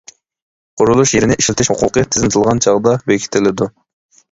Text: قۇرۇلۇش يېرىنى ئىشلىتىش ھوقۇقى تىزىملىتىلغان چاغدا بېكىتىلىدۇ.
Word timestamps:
قۇرۇلۇش 0.81 1.13
يېرىنى 1.15 1.37
ئىشلىتىش 1.43 1.69
ھوقۇقى 1.75 2.05
تىزىملىتىلغان 2.15 2.65
چاغدا 2.69 2.97
بېكىتىلىدۇ. 3.13 3.71